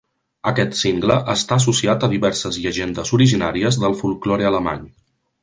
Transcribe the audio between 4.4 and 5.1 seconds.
alemany.